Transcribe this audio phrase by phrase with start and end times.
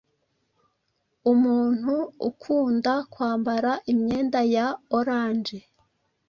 [1.31, 1.93] Umuntu
[2.29, 5.57] ukunda kwambara imyenda ya orange